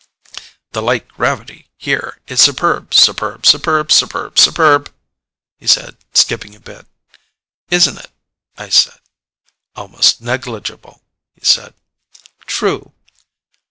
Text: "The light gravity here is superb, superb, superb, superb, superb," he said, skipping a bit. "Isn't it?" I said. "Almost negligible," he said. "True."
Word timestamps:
"The 0.71 0.81
light 0.81 1.07
gravity 1.09 1.69
here 1.77 2.21
is 2.25 2.41
superb, 2.41 2.91
superb, 2.91 3.45
superb, 3.45 3.91
superb, 3.91 4.39
superb," 4.39 4.91
he 5.59 5.67
said, 5.67 5.95
skipping 6.15 6.55
a 6.55 6.59
bit. 6.59 6.87
"Isn't 7.69 7.99
it?" 7.99 8.09
I 8.57 8.69
said. 8.69 8.97
"Almost 9.75 10.19
negligible," 10.19 11.03
he 11.35 11.45
said. 11.45 11.75
"True." 12.47 12.93